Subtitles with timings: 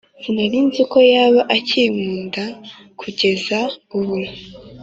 [0.21, 2.43] Sinarinziko yaba akinkunda
[2.99, 3.57] kugeza
[3.97, 4.17] ubu